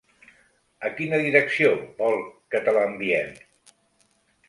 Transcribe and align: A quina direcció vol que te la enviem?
A 0.89 0.91
quina 1.01 1.19
direcció 1.25 1.71
vol 2.01 2.19
que 2.55 2.65
te 2.67 2.77
la 2.79 2.89
enviem? 2.93 3.33